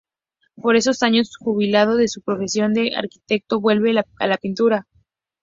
Por 0.55 0.77
esos 0.77 1.03
años, 1.03 1.37
jubilado 1.39 1.95
de 1.95 2.07
su 2.07 2.23
profesión 2.23 2.73
de 2.73 2.95
arquitecto, 2.95 3.59
vuelve 3.59 3.93
a 4.17 4.25
la 4.25 4.37
pintura. 4.39 4.87